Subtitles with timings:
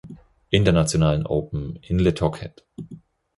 [0.49, 2.55] Internationalen Open" in Le Touquet.